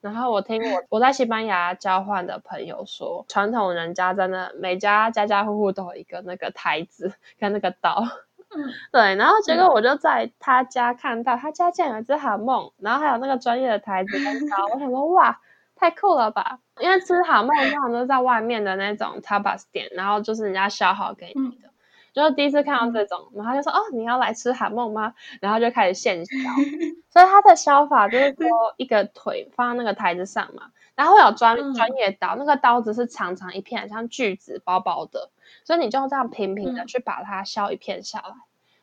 [0.01, 8.05] 然后我听我我在西班牙交换的朋友说，传统人家真的每家家家户户都有一个那个台子跟那个刀，
[8.55, 9.17] 嗯， 对。
[9.17, 15.41] 然后结果我就在他家看到他家竟然有一只蛤梦，然后还有那个专业的台子跟刀，我想说哇。
[15.81, 16.59] 太酷了吧！
[16.81, 21.69] 因为吃好梦通常都是在外面的那种 tapas 店，然后就是人家削好给你的。
[21.69, 21.71] 嗯、
[22.12, 26.37] 就是第一次看到这种，然后就说：“哦，你要来吃哈梦吗？”然后就开始现削。
[27.11, 35.31] 所以它的削法就是说，一个腿放在那个台子上嘛，然后会有专专业刀，那个刀子是长长一片，像锯子，薄薄的，
[35.64, 38.35] 所以你就这样平平的去把它削一片下来。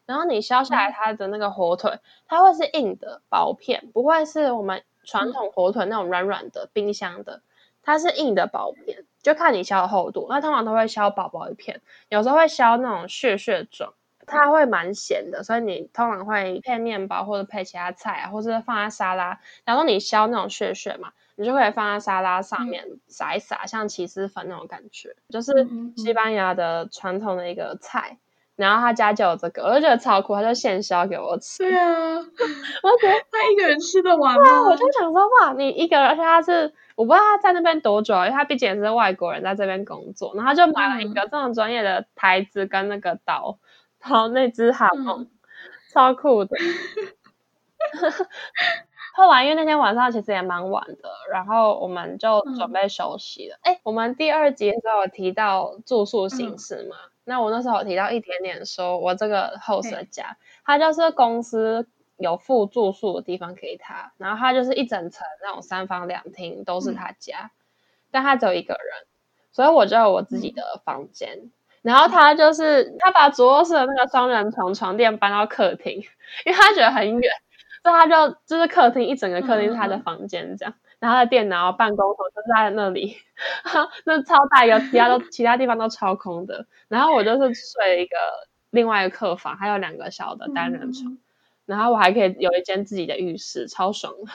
[0.05, 4.84] 然后你削下来它的那个火腿，它会是硬的薄片，不会是我们。
[5.08, 7.43] 传统火腿那种软软的冰箱的，
[7.86, 10.28] 它是硬的薄片，就看你削的厚度。
[10.30, 13.93] 那通常都会削薄薄一片，有时候会削那种屑屑状，
[14.28, 19.39] 它会蛮咸的，所以你通常会配面包或者配其他菜啊，或者放在沙拉。
[19.63, 28.17] 然后你削那种屑屑嘛，你就可以放在沙拉上面撒一撒，像起司粉那种感觉，就是西班牙的传统的一个菜。
[28.55, 31.57] 然后他家就有这个，我就觉得超酷，他就现削给我吃。
[31.63, 34.49] 对啊，我觉得他一个人吃得完吗？
[34.49, 43.57] 啊，我就想说哇，你一个人，而且他是我不知道他在那边多久，因为他毕竟也是外国人，在这边工作，然后他就买了一个这种专业的台子跟那个刀，
[44.01, 45.29] 然后那只哈梦，嗯、
[45.93, 46.55] 超酷的。
[49.15, 53.58] 后来因为那天晚上其实也蛮晚的，然后我们就准备休息了。
[53.62, 56.95] 哎、嗯，我们第二集的时候有提到住宿形式嘛？
[57.06, 67.49] 嗯那我那时候有提到一点点，说我这个 host 的家，他就是公司有附住宿的地方给他，然后他就是一整层那种三房两厅都是他家，
[68.12, 69.08] 但他只有一个人，
[69.51, 71.49] 所以我就有我自己的房间。
[71.82, 75.93] 然后他就是他把主卧室的那个双人床床垫搬到客厅，
[76.45, 77.32] 因为他觉得很远，
[77.86, 80.74] 所以他就就是客厅一整个客厅是他的房间这样。
[80.98, 83.15] 然后他的电脑、办公桌就在那里，
[84.06, 86.65] 那超大一个，其他都其他地方都超空的。
[86.88, 88.15] 然后我就是睡一个
[88.71, 91.19] 另外一个客房，还有两个小的单人床，嗯、
[91.67, 94.32] 然后我还可以有一间自己的浴室，超爽的。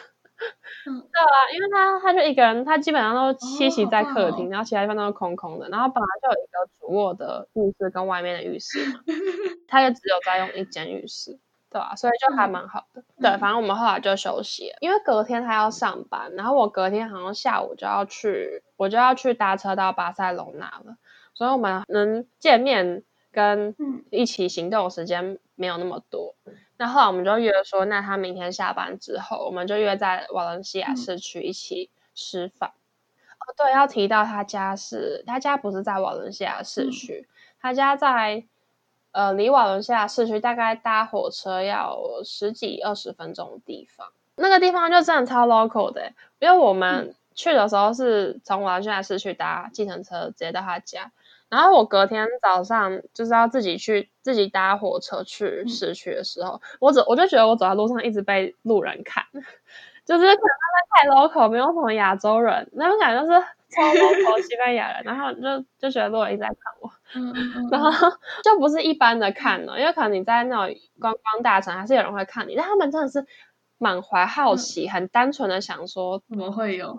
[0.86, 5.68] 嗯， 对啊，因为他他就一个人，他基本上都栖息在客厅，哦、然后其他地方都是空空的。
[5.70, 8.78] 然后本来就有一个主卧的浴室跟外面的浴室，
[9.66, 11.38] 他也只有在用一间浴室。
[11.70, 13.00] 对啊，所以就还蛮好的。
[13.00, 20.96] 嗯、对，反正我们后来就休息了，因为隔天他要上班，然后我隔天好像下午就要去，我就要去搭车到巴塞隆纳了，
[21.32, 23.76] 所以我们能见面跟
[24.10, 26.34] 一起行动的时间没有那么多。
[26.44, 32.72] 嗯、那后来我们就约说，那他明天下班之后，我们就约在瓦伦西亚市区一起吃饭。
[32.72, 37.30] 嗯、哦，对，要提到他家是，他家不是在瓦伦西亚市区，嗯、
[37.60, 38.44] 他家在。
[39.12, 51.10] 呃，离瓦伦西亚市区大概搭火车要十几二十分钟的地方，那个地方就真的超 local 的，因为我们去的时候是从瓦伦西亚市区搭计程车直接到他家，
[51.48, 59.24] 然后我隔天早上就是要自己去自己搭火车去市区的时候，嗯、我走我就觉得我走在路上一直被路人看，
[60.04, 63.46] 就是可能他们太 local，没有什么亚洲人，那种感觉就是。
[63.72, 67.88] 超 local 西班牙人，然后就就觉得路人一直在看我，嗯嗯嗯、然后
[68.42, 73.24] 就不是一般的看了，因为可能你在那种观光大城，还是有人会看你，但他们真的是
[73.78, 76.92] 满怀好奇，嗯、很单纯的想说怎么会有？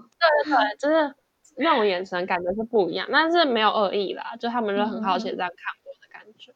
[0.46, 1.14] 对对对，就是
[1.58, 6.52] 那种眼神感觉是不一样，但是没有恶意啦，就他们就很好奇这样看我的感觉。
[6.54, 6.56] 嗯、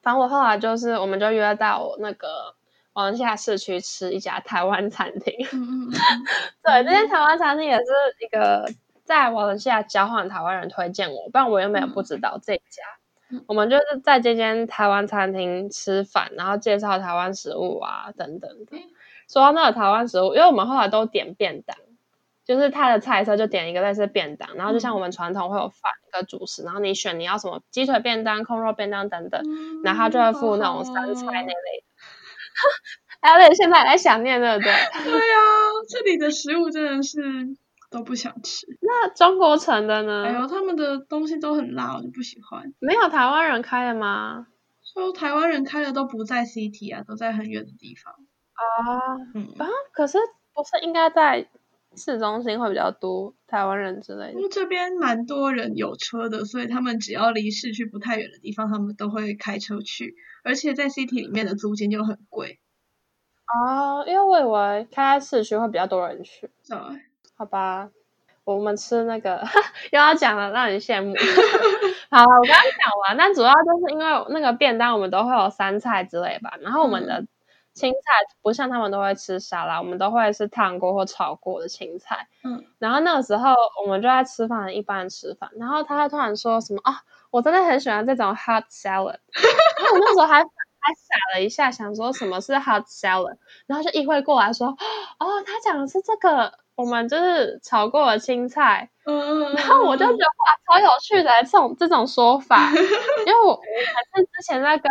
[0.00, 2.55] 反正我后来就是，我们就约到那个
[2.96, 5.90] 瓦伦西亚市区吃一家台湾餐厅，嗯嗯、
[6.64, 7.84] 对，那间台湾餐厅也是
[8.24, 8.68] 一个。
[9.04, 12.82] 在瓦伦西亚交换台湾人推荐我，不然我原本也不知道这一家。
[13.30, 18.76] 嗯、我们就是在这间台湾餐厅吃饭，然后介绍台湾食物啊等等的。
[19.28, 21.76] 说到那个台湾食物，因为我们后来都点便当，
[22.44, 31.84] 就是他的菜色就点一个类似便当，然后就像我们传统会有饭一个主食，然后你选你要什么鸡腿便当、空肉便当等等，嗯、然后他就会附那种三菜那类
[32.56, 33.20] 的。
[33.22, 34.72] 还有点现在还在想念，对不对？
[35.04, 37.20] 对呀、啊，这里的食物真的是。
[37.88, 38.66] 都不想吃。
[38.80, 40.24] 那中国城的呢？
[40.24, 42.74] 哎呦，他们的东西都很辣，我就不喜欢。
[42.80, 44.48] 没有台湾人开的吗？
[44.92, 48.12] 说台湾人开的都不在 City 啊，都在很远的地方。
[48.54, 50.18] 啊，嗯啊，可是
[50.52, 51.48] 不是应该在
[51.96, 54.32] 市中心会比较多台湾人之类的？
[54.32, 60.16] 因为这边蛮多人有车的，所以他们只要离市区不太远的地方，他们都会开车去。
[60.46, 62.58] 而且在 City 里面的租金就很贵。
[63.46, 66.50] 啊，因为我以为开在市区会比较多人去。
[66.68, 66.78] 对。
[67.36, 67.90] 好吧，
[68.44, 69.42] 我们吃那个
[69.92, 71.14] 又要讲了，让人羡慕。
[72.10, 77.26] 好了，我刚刚讲完，但主要就是因为那个便当我们都会有三菜之类吧，然后我们的
[77.74, 77.98] 青菜
[78.42, 82.26] 不像他们都会吃沙拉，我们都会是烫过或炒过的青菜。
[82.42, 83.54] 嗯，然后那个时候
[83.84, 87.02] 我们就在吃饭，一般吃饭，然后他突然说什么啊，
[87.36, 89.18] 我真的很喜欢这种 hot salad，
[89.78, 90.42] 然后我那时候还。
[90.86, 94.68] 还傻了一下，想说什么是 hot salad，然后就意会过来说，
[95.18, 98.88] 哦，他讲的是这个，我们就是炒过的青菜。
[99.04, 102.70] 嗯， 然后我就觉得哇，超有趣的这种这种说法，
[103.26, 104.88] 因为我 我还是之前在跟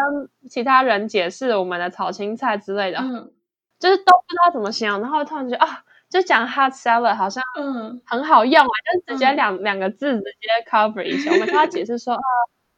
[0.49, 3.31] 其他人解释我们的炒青菜之类的，嗯，
[3.79, 8.01] 就是都不知道怎么形容，然后突然觉得啊，就讲 hot seller 好像嗯。
[8.05, 8.75] 很好用啊，
[9.07, 12.19] 就直接两两个字直接 cover 一下，我们跟他解释说 啊。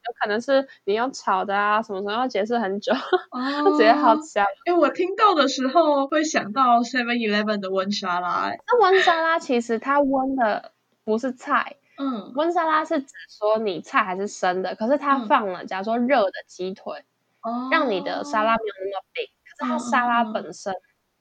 [0.07, 2.93] 有可能是你用炒的啊，什么什么要解释很久，
[3.29, 4.45] 哦、直接好吃啊！
[4.65, 10.71] 因为我听到的时候会想到 Seven Eleven 的温沙拉，欸，那温沙拉其实它温的
[11.03, 17.03] 不是菜，嗯，温沙拉是指说你菜还是生的，可是它放了，假如说热的鸡腿，
[17.41, 20.73] 哦，让你的沙拉没有那么冰，可是它沙拉本身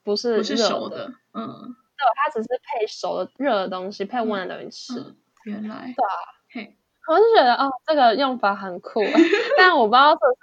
[0.05, 6.17] 不是热的，嗯，对，它只是配熟的热的东西，配温的东西吃，嗯，原来，对啊，
[6.53, 6.77] 嘿。
[7.09, 9.01] 我就觉得哦，这个用法很酷，
[9.57, 10.37] 但我不知道是不是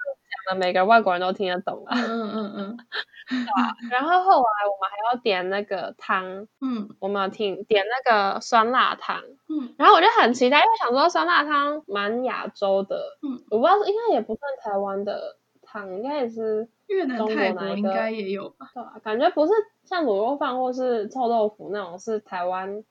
[0.46, 1.94] 讲的每个外国人都听得懂啊。
[1.94, 2.76] 嗯嗯嗯嗯，
[3.28, 3.76] 对吧？
[3.90, 18.70] 然后后来我们还要点那个汤，嗯，我们要听点那个酸辣汤，嗯，然后我就很期待，因为想说酸辣汤蛮亚洲的，嗯，我不知道应该也不算台湾的汤，应该也是越南、泰国应该也有吧？
[18.74, 19.52] 对啊，感觉不是
[19.84, 22.84] 像卤肉饭或是臭豆腐那种是台湾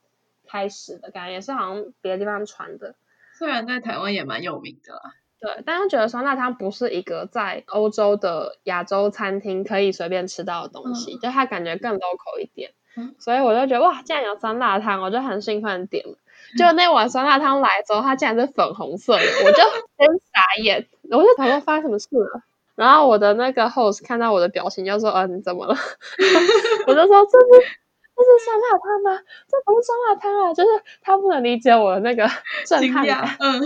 [0.48, 2.96] 开始的，感觉也是好像别的地方传的。
[3.38, 16.16] 虽然在台湾也蛮有名的啦，对，但是觉得酸辣汤不是一个在欧洲的亚洲餐厅可以随便吃到的东西，嗯、就它感觉更 local 一点，嗯、所以我就觉得哇，竟然有酸辣汤，我就很兴奋点了。
[16.58, 19.58] 就那碗酸辣汤来之后，它竟然是粉红色的，我就
[19.98, 22.44] 真傻眼，我就想说发生什么事了。
[22.76, 25.76] 然后我的那个 host 看到我的表情就说：“嗯、呃，你怎么了？”
[26.88, 27.68] 我就说：“这是
[28.16, 29.20] 这是酸辣汤吗？
[29.50, 30.54] 这不是酸辣汤啊！
[30.54, 30.70] 就是
[31.02, 32.28] 他不能理解我的那个
[32.68, 33.62] 震撼感，嗯，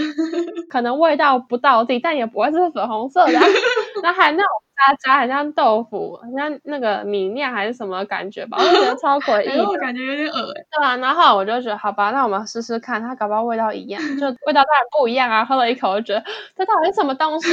[0.70, 3.34] 可能味道不到地，但也不会是粉红色的，
[4.04, 8.58] 然后还那种渣渣，很像豆腐，很像那个米面还是什么感觉吧？
[8.60, 10.54] 我就觉得超诡异，我感觉有点恶心。
[10.72, 15.44] 对啊，然后我就觉得好吧，那我们试试看，它搞不好味道一样，就味道当然不一样啊！
[15.46, 16.24] 喝了一口就觉得
[16.56, 17.50] 这到底是什么东西？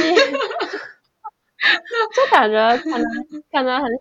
[2.15, 3.03] 就感觉可能
[3.51, 3.97] 可能很像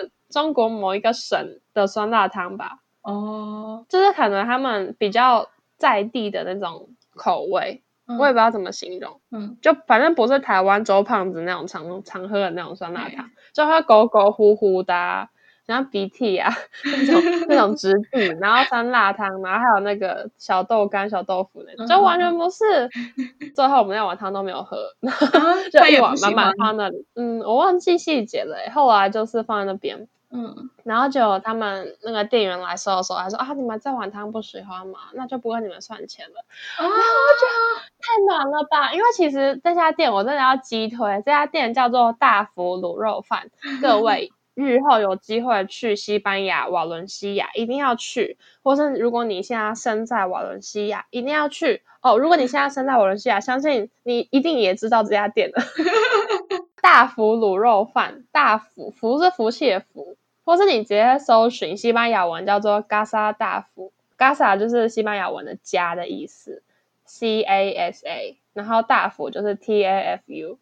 [0.00, 0.10] 是。
[0.28, 15.30] 中国某一个省的酸辣汤吧，哦，就是可能他们比较在地的那种口味，嗯、我也不知道怎么形容，嗯，就反正不是台湾周胖子那种常常喝的那种酸辣汤，嗯、就它勾勾糊糊的、啊，
[15.74, 16.52] 像鼻涕啊
[16.84, 22.64] 那种那种质地，然后酸辣汤，然后还有那个小豆干、小豆腐那种，就完全不是。
[22.86, 25.12] 嗯、最后我们那碗汤都没有喝，嗯、
[25.70, 30.08] 就一碗满满放那里，嗯，我忘记细节了，后来就是放在那边。
[30.30, 34.98] 嗯，然后就他们那个店员来收的时候，还说啊，你们这碗汤不喜欢吗？
[35.14, 36.44] 那就不跟你们算钱了。
[36.76, 38.92] 啊，我觉得太暖了吧！
[38.92, 43.48] 因为其实这家店我真的要激推，这家店叫做大福卤肉饭。
[43.80, 52.18] 各位日后有机会去西班牙瓦伦西亚，一定要去；或是如果你现在身在瓦伦西亚，一定要去哦。
[52.18, 55.62] 如果你现在身在瓦伦西亚， 相信你一定也知道这家店了。
[56.82, 66.64] 大福卤肉饭，大福福是福气的福，或是你直接搜寻西班牙文叫做 Casa 大福，Casa 就是西班牙文的家的意思
[67.04, 70.58] ，C A S A，然后大福就是 T A F U，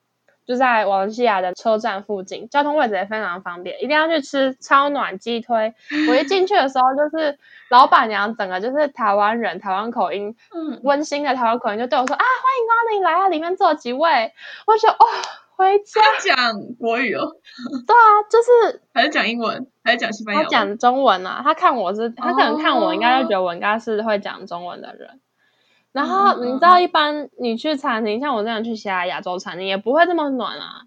[0.46, 5.74] 就在瓦伦西亚的车站附近，交通位置也非常方便，一定要去吃，超暖鸡腿。
[6.08, 7.38] 我一进去的时候，就是
[7.70, 14.32] 老板娘整个就是台湾人，台湾口音，嗯，温馨的台湾口音就对我说啊，欢迎光临，来啊，里面坐几位，
[14.66, 14.96] 我说哦。
[15.56, 16.36] 回家讲
[16.78, 17.32] 国语哦，
[17.86, 20.44] 对啊，就是 还是讲英文，还是讲西班牙文？
[20.44, 25.18] 他讲中文啊，他看我是，他可能看我应该就觉得我应该是会讲中文的人。
[25.96, 26.04] Oh.
[26.04, 30.82] 然后你知道，一般你去餐厅，像我这样去其他亚洲餐厅，也不会这么暖啊。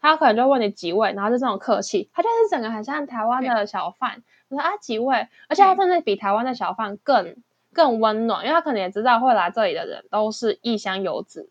[0.00, 4.22] 他可能就问你几位，然后就这种客气，他就是整个很像台湾的小贩。
[4.48, 7.36] 我.说啊几位，而且他甚至比台湾的小贩更
[7.72, 11.50] 更温暖，因为他可能也知道会来这里的人都是异乡游子，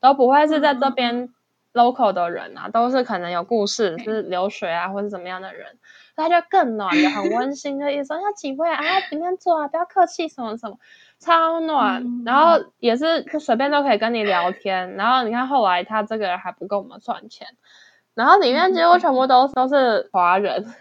[0.00, 1.20] 都不会是在这边。
[1.20, 1.30] Oh.
[1.76, 5.76] local 的人啊，都是可能有故事，是留学啊，或是怎么样的人，
[6.16, 8.14] 他就更暖的，很温馨的意思。
[8.14, 8.82] 要 几位啊？
[9.10, 10.78] 里面坐啊，不要客气，什么什么，
[11.18, 12.02] 超暖。
[12.02, 14.94] 嗯、然后也是随便都可以跟你聊天。
[14.94, 17.48] 然后你看后来他这个人还不跟我们算钱，
[18.14, 20.72] 然后里面几乎全部都都是华人，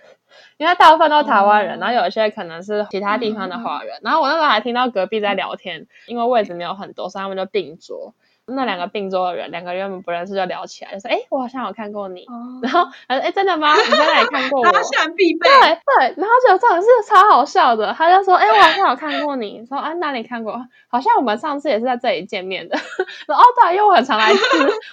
[0.58, 4.00] 因为大部分都是台湾人，然后有一些可能是其他地方的华人。
[4.02, 8.13] 然后我那时候还听到隔壁在聊天，因为位置没有很多，所以他们就并桌。
[8.47, 12.21] 那两个并桌的人，两个原本不认识就聊起来，就说：“哎、欸，我好像有看过你。
[12.25, 13.75] 哦” 然后他说：“哎、欸，真的吗？
[13.75, 15.49] 你在哪里看过我？” 他选必备。
[15.49, 17.91] 对对，然后就这种是超好笑的。
[17.93, 20.63] 他就说：“哎、欸，我好像有看过你。”说：“啊，哪里看过？
[20.88, 22.77] 好像我们上次也是在这里见面的。
[23.25, 24.39] ”说：“哦，对，因为我很常来吃。”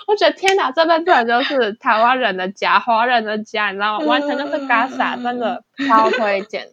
[0.09, 4.07] 我觉得天哪，这边真的就是台湾人的家，华人的家，你知道吗？
[4.07, 6.69] 完全就是 Casa，真的超推荐。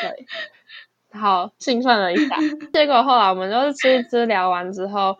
[0.00, 0.26] 对，
[1.20, 2.36] 好兴奋了一下。
[2.72, 5.18] 结果后来我们就是吃一吃，聊完之后。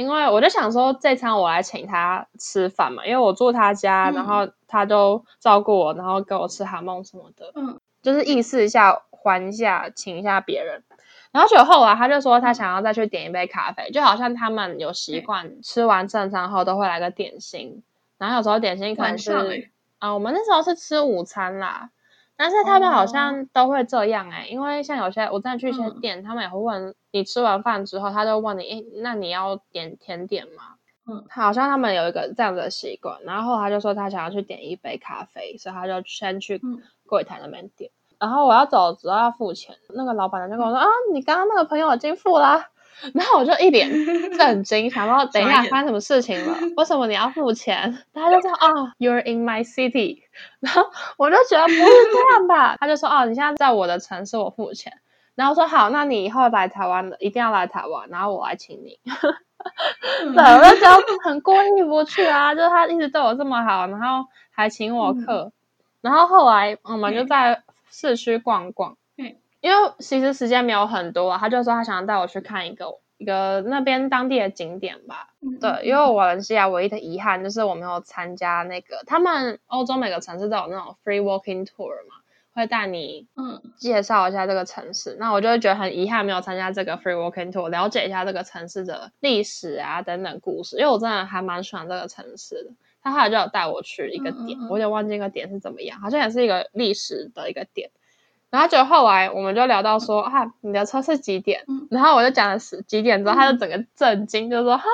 [0.00, 10.82] 因为我就想说，这餐我来请他吃饭嘛，因为我住他家，嗯、然后他都照顾我，然后给我吃哈梦什么的，嗯，就是意思一下还一下，请一下别人。
[11.32, 17.82] 然后就后来他就说他想要再去点一杯咖啡，就好像他们有习惯吃完正餐后都会来个点心，
[18.16, 19.32] 然后有时候点心可能是
[19.98, 21.90] 啊、呃，我们那时候是吃午餐啦。
[22.40, 30.76] 但是他们好像都会这样哎、欸，因为像有些我再去一些店，嗯、他们也会问你吃完饭之后，他就问你，诶，那你要点甜点吗？
[31.06, 33.18] 嗯，好像他们有一个这样的习惯。
[33.24, 36.58] 然后他就说他想要去点一杯咖啡，所以他就先去
[37.06, 37.90] 柜台那边点。
[38.12, 42.70] 嗯、然后我要走，只要付钱，那个老板娘就跟我说、嗯、啊，你刚刚那个朋友已经付啦。
[43.14, 43.90] 然后我就一脸
[44.36, 46.56] 震惊，想说等一下发生什么事情了？
[46.76, 48.04] 为什么你要付钱？
[48.12, 50.22] 他就说啊、oh,，You're in my city。
[50.60, 50.84] 然后
[51.16, 52.76] 我就觉得不是这样吧。
[52.78, 54.92] 他就说哦，你现在在我的城市，我付钱。
[55.34, 58.98] 然后说好，那你以后来台湾的一定要来台湾，然后我来请你。
[60.34, 65.44] 对，我就觉得很过意不去啊，就是他一直对我这么好，然后还请我客。
[65.44, 65.52] 嗯、
[66.02, 68.96] 然后后来我们就在市区逛逛。
[69.60, 72.86] 因为其实时间没有很多啊，他就说他想要带我去看一个
[73.18, 75.28] 一个那边当地的景点吧。
[75.42, 82.16] 嗯、对，因为瓦伦西亚唯一的遗憾就是我没有参加那个，他们欧洲每个城市都有那种 free walking tour 嘛，
[82.54, 85.12] 会带你嗯介绍一下这个城市。
[85.12, 90.78] 嗯、那我就会觉得很遗憾没有参加这个 free walking tour，了解一下这个城市的历史啊等等故事。
[90.78, 92.70] 因为我真的还蛮喜欢这个城市的。
[93.02, 97.90] 他后来就有带我去一个点，我有点忘记那个点是怎么样，好像也是一个历史的一个点。
[98.50, 101.64] 然后就后来我们就聊到说啊，你的车是几点？
[101.68, 104.84] 嗯、然后我就讲了十几点之后，嗯、他就整个震惊，就说哈，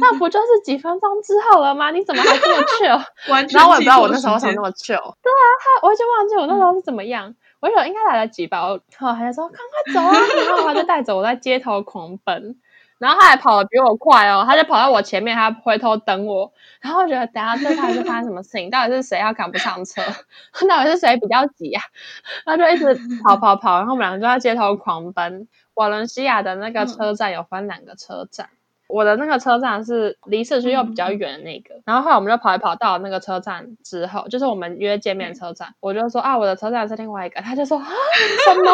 [0.00, 1.90] 那不就是几分钟之后了吗？
[1.90, 3.04] 你怎么还这么 chill？
[3.52, 5.14] 然后我也不知道我那时候为什么那么 chill。
[5.22, 7.28] 对啊，他我已经忘记我那时候是怎么样。
[7.28, 8.62] 嗯、我就说应该来得及吧。
[8.66, 10.12] 我后来说赶快走啊，
[10.46, 12.56] 然后他就带着我在街头狂奔。
[13.04, 16.52] 然后他还跑得比我快哦，他就跑到我前面，他回头等我。
[16.80, 18.68] 然后我觉得，等下这到底是发生什么事情？
[18.72, 20.02] 到底是谁要赶不上车？
[20.68, 21.82] 到底是谁比较急啊？
[22.46, 25.46] 他就一直跑跑跑，然后我们两个就在街头狂奔。
[25.74, 31.74] 瓦伦西亚的那个车站有分两个车站，嗯、我的那个车站是离市区又比较远的那个。
[31.74, 37.40] 嗯、然后后来我们就跑一跑到那个车站之后，就是我们约见面车站，嗯、我就说啊，我的车站是另外一个。
[37.40, 38.70] 他就说啊，什么？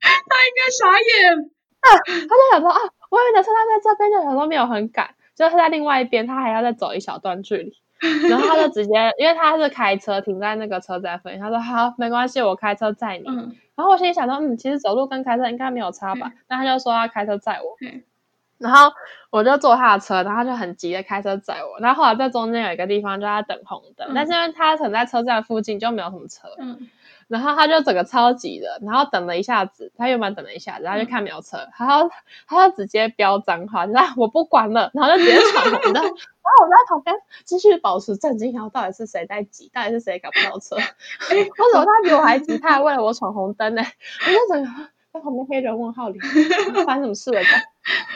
[0.00, 1.50] 他应该傻眼。
[1.80, 2.78] 啊，他就想说啊。
[3.10, 7.72] 我以为你的车站在这边，就想说没有很赶，就是他在另外一边，他还要再走一小段距离，
[8.28, 13.24] 然后他就直接，因为他是开车停在那个车站附近，他说好，没关系，我开车载你。
[13.28, 16.32] 嗯、然后我心里想说，嗯，其实走路跟开车应该没有差吧？
[16.48, 18.02] 那、嗯、他就说他开车载我，嗯、
[18.58, 18.92] 然后
[19.30, 21.80] 我就坐他的车，然后他就很急的开车载我。
[21.80, 26.48] 然后后来在中间有一个地方就在等红灯，嗯、但是因为他停在车站附近，就没有什么车。
[27.28, 32.08] 嗯然后他就整个超级的，然后等了一下子，他原本等了一下子，然后就看没有车，然后
[32.46, 37.14] 他就直接飙脏话，然后我不管了，然后就直接闯红灯， 然后我在旁边
[37.44, 40.76] 继续保持镇静，然后到底是谁在挤，到底是谁赶不到车？
[41.30, 42.56] 为什么他比我还急？
[42.60, 43.82] 他还为了我闯红灯呢？
[44.26, 44.70] 我就整个
[45.12, 46.18] 在旁边黑人问号里，
[46.86, 47.42] 发生什么事了？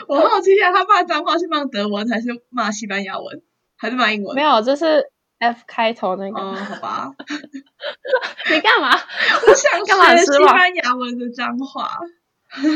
[0.07, 3.43] 我好奇一下，他骂脏话是骂德文还是骂西班牙文，
[3.77, 4.35] 还是骂英文？
[4.35, 5.11] 没有，就是。
[5.43, 7.11] F 开头那个，嗯，好吧。
[8.51, 8.91] 你干嘛？
[8.91, 11.89] 我想 干嘛西班牙文的脏话。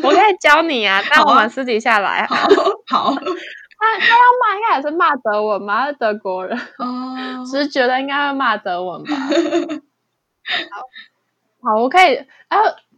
[0.04, 2.26] 我可以教你啊，但我们私底下来。
[2.28, 2.36] 好，
[2.90, 3.14] 好。
[3.80, 5.86] 他 他要骂，应该也是骂德文吧？
[5.88, 6.58] 是德国人。
[6.80, 7.46] 哦。
[7.46, 9.16] 只是觉得应该会骂德文吧。
[11.62, 12.16] 好，好，我可以。
[12.48, 12.58] 哎，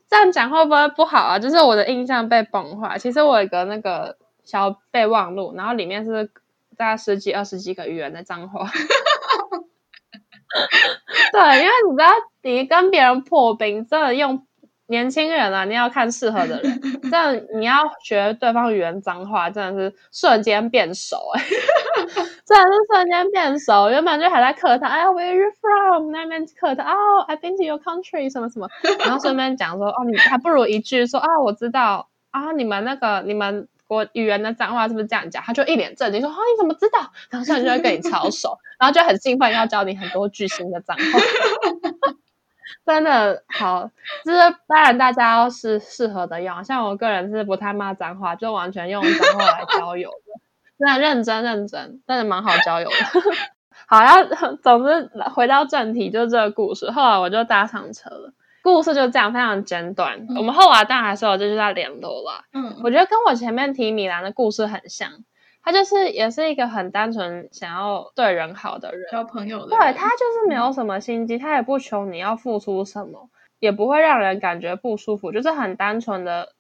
[0.10, 1.38] 这样讲会不会不好啊？
[1.38, 2.98] 就是我的印象被崩坏。
[2.98, 6.32] 其实我有个那个小备忘录，然后里面是
[6.78, 8.66] 大概十几、二十几个语言的脏话。
[11.32, 12.10] 对，因为你知道，
[12.44, 14.46] 你跟别人破冰，真的用
[14.88, 16.82] 年轻人啊，你要看适合的人。
[17.10, 21.44] 真的，你要学对方语言脏话，真的是瞬间变熟哎，
[22.46, 23.90] 真的是瞬间变熟。
[23.90, 26.12] 原本就还在客套，哎，Where are you from？
[26.12, 28.68] 那边客套，哦，I've been to your country，什么什么，
[29.00, 33.68] 然后顺便讲说，哦，你还不如一句说啊，我知道啊，你们那个你们。
[33.90, 35.44] 我语言的脏话是不是这样讲？
[35.44, 41.04] 他就一脸震惊说：“啊，你怎么知道？”然后现在就会跟你超熟， 然后就很兴奋要教你很多句新的脏话。
[42.86, 43.90] 真的好，
[44.24, 50.40] 就是当然大家要是适合的用，像我个人是不太骂脏话，就完全用脏话来交友的。
[50.78, 52.96] 真的认真认真，真的蛮好交友的。
[53.88, 54.24] 好，要
[54.58, 56.92] 总之回到正题，就是这个故事。
[56.92, 58.34] 后来我就搭上车了。
[58.62, 60.26] 故事就这样，非常简短。
[60.30, 62.44] 嗯、我们后来当然还是有继续在联络啦。
[62.54, 65.12] 嗯，我觉得跟我前面提米兰的故事很像，
[65.64, 69.80] 他就是也是一个很单纯想要对人好的人，交朋友的人。
[69.80, 73.30] 对，他就是没有什么心机，嗯、他也不求你要付出什么，
[73.60, 76.54] 也不会让人感觉不舒服，就是很单纯的，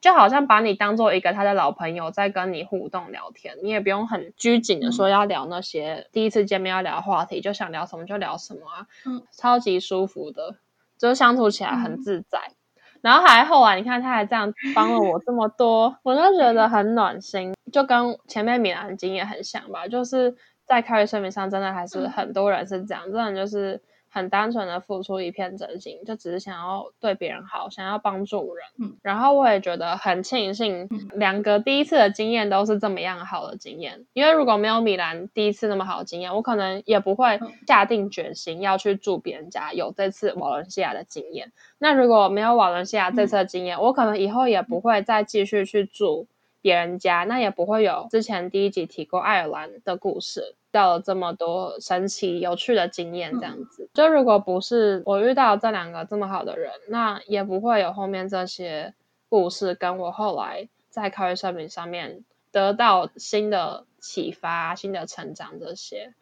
[0.00, 10.56] 就好像把你当做一个他的老朋友在跟你互动聊天，你也不用很拘谨的说要聊那些、嗯、第一次见面要聊话题，就想聊什么就聊什么啊，嗯，超级舒服的。
[10.98, 20.34] 就相处起来很自在，嗯、然后还后来你看他还这样帮了我这么多，我都觉得很暖心，就跟前面米兰的经验很像吧，就是
[20.64, 23.82] 在咖啡睡眠上真的还是很多人是这样，真的就是。
[24.16, 28.64] 很单纯的付出一片真心，就只是想要对别人好，想要帮助人。
[28.80, 34.06] 嗯，然后我也觉得很庆幸，两个第一次的经验都是这么样好的经验。
[34.14, 41.52] 因为如果没有米兰第一次那么好的经验，我可能也不会下定决心要去住别人家，有这次瓦伦西亚的经验。
[41.76, 46.26] 那如果没有瓦伦西亚这次的经验，我可能以后也不会再继续去住
[46.66, 50.56] 别人家，那也不会有之前第一集提过爱尔兰的故事。
[50.72, 58.94] 到了这么多神奇有趣的经验，这样子，嗯、就如果不是我遇到这两个这么好的人，那也不会有后面这些
[59.28, 66.12] 故事，跟我后来在开运生命上面得到新的启发、新的成长这些。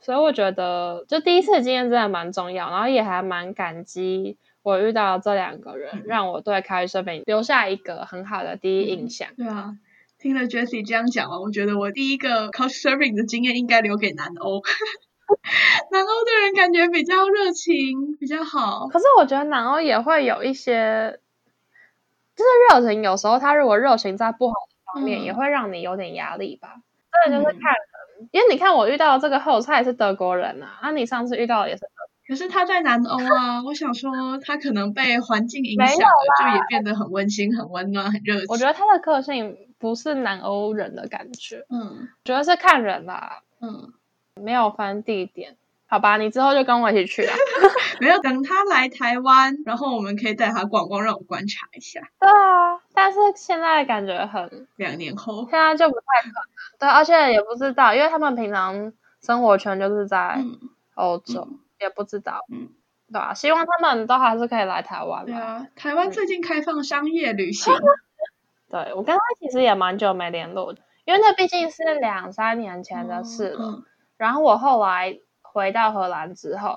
[0.00, 9.28] 所以我觉得，就第一次经验真的蛮重要，然后也还蛮感激我遇到这两个人，嗯、让我对开运生命留下一个很好的第一印象。
[9.38, 9.78] 嗯、对啊。
[10.24, 14.62] 听了 Jessie 这样讲完，我觉得我第一个 Couchsurfing 的经验应该留给南欧。
[15.92, 18.88] 南欧的人感觉比较热情，比较好。
[18.88, 21.20] 可是我觉得南欧也会有一些，
[22.34, 23.02] 就是热情。
[23.02, 26.76] 有时候他如果热情在不好的方面，嗯、也会让你有点压力吧。
[27.26, 32.10] 真的就是看人，嗯、因为你看我遇到的这个他也是德国人啊，那、啊、你上次遇到的也是德国人。
[32.26, 34.10] 可是他在南欧啊，我想说
[34.42, 36.06] 他可能被环境影响了，
[36.40, 38.46] 就也变得很温馨、很温暖、很热情。
[38.48, 43.92] 我觉得他的个性不是南欧人的感觉，嗯，主要是看人啦，嗯，
[44.40, 45.58] 没有分地点。
[45.86, 47.36] 好吧，你之后就跟我一起去啊。
[48.00, 52.00] 没有，等他来台湾，然后我们可以带他逛逛，让我观察一下。
[52.18, 56.34] 对啊，但是现在感觉很两年后，现在就不太可能。
[56.78, 60.42] 对，而且也不知道，因为他们平常生活圈就是在
[60.94, 62.40] 欧洲，嗯、也不知道。
[62.50, 62.70] 嗯，
[63.12, 65.26] 对啊，希望他们都还是可以来台湾。
[65.26, 67.70] 对啊，台湾最近开放商业旅行。
[68.82, 73.66] 嗯、对，我跟他其实也蛮久没联络的，因为那毕竟是两三年前的事了。
[73.66, 73.84] 嗯嗯、
[74.16, 75.18] 然后我后来。
[75.54, 76.76] 回到荷兰之后，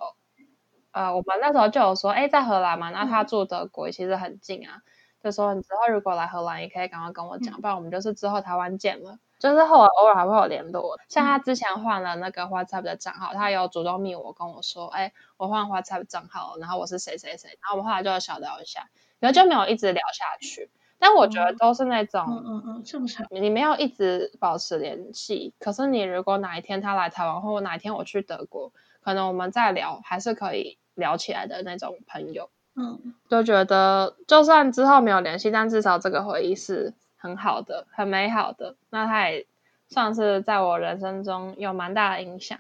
[0.91, 4.82] 呃，我们那时候就有说，哎，在荷兰嘛，那他住德国其实很近啊，嗯、
[5.24, 9.18] 就说你之后如果来荷兰，也可以赶快跟我讲，嗯、不然我们就是之后台湾见了。
[9.39, 20.70] 就是后来偶尔还会有联络，像他之前换了那个 WhatsApp 的账号，他有主动密我跟我说，哎，我换 WhatsApp 账号，然后我是谁谁谁，然后我们后来就小聊一下，然后就没有一直聊下去。
[21.00, 23.28] 但我觉得都是那种，嗯嗯嗯，正常。
[23.30, 28.72] 你没有一直保持联系，可是你如果哪一天他来台湾，或者哪一天我去德国，
[29.02, 32.50] 可能我们再聊，还是可以聊起来的那种朋友。
[32.76, 38.76] 嗯，就觉得就算之后没有联系，但至少这个回忆是很好的，很美好的。
[38.89, 39.45] 那他也
[39.88, 42.58] 算是在我人生中有蛮大的影响。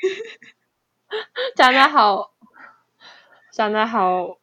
[1.56, 2.32] 讲得好，
[3.52, 4.38] 讲得好，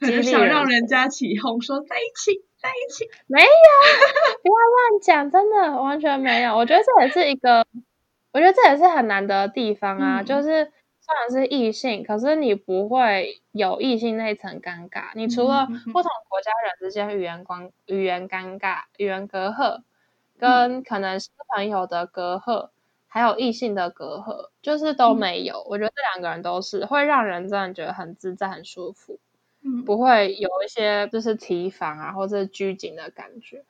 [0.00, 2.44] 很 想让人家起哄说在一起。
[2.62, 3.46] 在一起没有，
[4.42, 6.56] 不要乱讲，真的完全没有。
[6.56, 7.66] 我觉得这也是一个，
[8.32, 10.20] 我觉得这也是很难得的地方啊。
[10.20, 15.10] 嗯、就是虽然是异性，可是你不会有异性那一层尴尬。
[15.14, 19.82] 你除了不同国家人之间语言关语言尴尬、语言隔阂，
[20.38, 22.68] 跟可能是朋友的隔阂，
[23.08, 25.58] 还有异性的隔阂，就是都没有。
[25.62, 29.18] 嗯、我觉得这两个人都是会让人真的觉得很自在、很舒服。
[29.64, 33.64] 嗯，不会有一些就是提防啊，或者拘谨的感觉。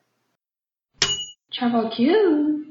[1.51, 2.65] Travel Q，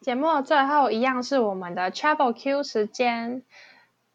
[0.00, 3.42] 节目的最后一样是我们的 Travel Q 时间。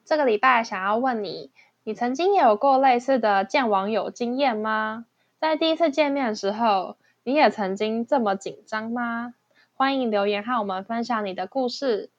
[0.04, 1.50] 这个礼拜想要问你，
[1.86, 5.06] 你曾经也有过类似的见网友经验吗？
[5.40, 9.34] 在第一次见面的时候，你也曾经这么紧张吗？
[9.74, 12.10] 欢迎留言和我们分享你的故事。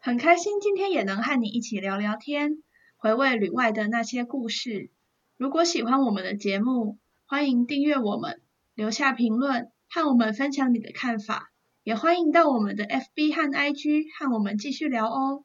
[0.00, 2.63] 很开心今天也能和你一起聊聊天。
[3.04, 4.88] 回味旅外的那些故事。
[5.36, 6.96] 如果喜欢我们的节目，
[7.26, 8.40] 欢迎订阅我们，
[8.72, 11.50] 留下评论，和我们分享你的看法。
[11.82, 15.44] 也欢迎到我们的 FB 和 IG 和我们继续聊哦。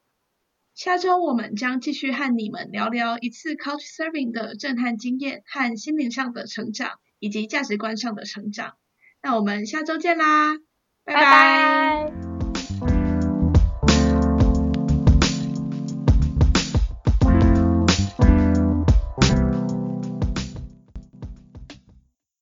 [0.74, 8.76] 下周我们将继续和你们聊聊一次 Couchsurfing 的震撼经验和心灵上的成长，以及价值观上的成长。
[9.22, 10.56] 那我们下周见啦，
[11.04, 11.20] 拜拜。
[11.20, 12.29] 拜拜。